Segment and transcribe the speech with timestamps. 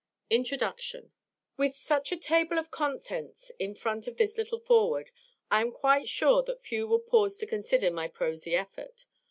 [0.31, 1.11] INTRODUCTION
[1.57, 5.11] With such a table of contents in front of this little foreword,
[5.51, 9.05] I am quite sure that few will pause to consider my prosy effort.